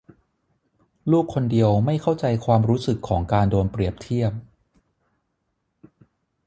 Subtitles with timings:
[1.11, 4.31] ลูกคนเดียวไม่เข้าใจความรู้สึกของการโดนเปรียบเทียบ